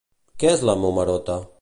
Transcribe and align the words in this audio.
Què 0.43 0.53
és 0.53 0.63
la 0.71 0.77
Momerota? 0.85 1.41